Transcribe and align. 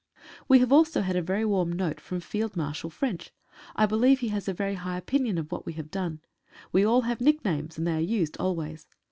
We 0.47 0.57
have 0.57 0.71
also 0.73 1.01
had 1.01 1.15
a 1.15 1.21
very 1.21 1.45
warm 1.45 1.71
note 1.71 2.01
from 2.01 2.21
Field 2.21 2.57
Marshall 2.57 2.89
French. 2.89 3.31
I 3.75 3.85
believe 3.85 4.17
he 4.21 4.29
has 4.29 4.47
a 4.47 4.51
very 4.53 4.73
high 4.73 4.97
opinion 4.97 5.37
of 5.37 5.51
what 5.51 5.67
we 5.67 5.73
have 5.73 5.91
done. 5.91 6.21
We 6.71 6.83
all 6.83 7.01
have 7.01 7.21
nicknames, 7.21 7.77
and 7.77 7.85
they 7.85 7.93
are 7.93 7.99
used 7.99 8.35
always. 8.37 8.87